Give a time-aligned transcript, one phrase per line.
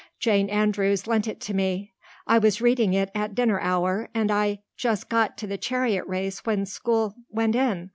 [0.19, 1.93] Jane Andrews lent it to me.
[2.25, 6.05] I was reading it at dinner hour, and I had just got to the chariot
[6.07, 7.89] race when school went in.